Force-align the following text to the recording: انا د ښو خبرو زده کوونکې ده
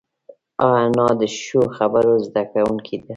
انا 0.71 1.07
د 1.19 1.21
ښو 1.39 1.61
خبرو 1.77 2.13
زده 2.25 2.43
کوونکې 2.51 2.95
ده 3.01 3.09